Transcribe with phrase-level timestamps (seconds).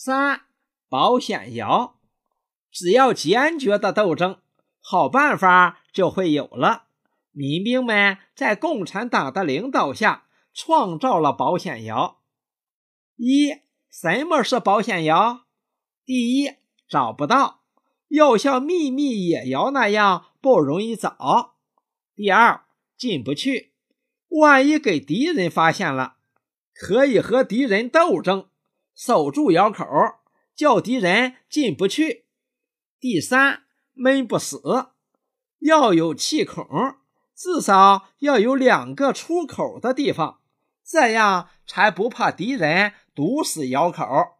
[0.00, 0.42] 三、
[0.88, 1.96] 保险窑。
[2.70, 4.38] 只要坚决的斗争，
[4.80, 6.84] 好办法就会有了。
[7.32, 12.20] 民兵们在共产党的领导下创造了保险窑。
[13.16, 13.56] 一、
[13.90, 15.46] 什么是保险窑？
[16.04, 16.52] 第一，
[16.88, 17.62] 找不到，
[18.06, 21.56] 要像秘密野窑那样不容易找。
[22.14, 23.72] 第二，进不去，
[24.28, 26.18] 万一给敌人发现了，
[26.72, 28.47] 可以和敌人斗争，
[28.98, 29.86] 守住窑口，
[30.56, 32.26] 叫敌人进不去。
[32.98, 33.62] 第三，
[33.94, 34.60] 闷不死，
[35.60, 36.66] 要有气孔，
[37.32, 40.40] 至少要有两个出口的地方，
[40.84, 44.37] 这样才不怕敌人堵死窑口。